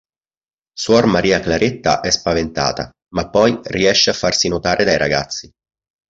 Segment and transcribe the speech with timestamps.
[0.73, 5.47] Suor Maria Claretta è spaventata, ma poi riesce a farsi notare dai ragazzi.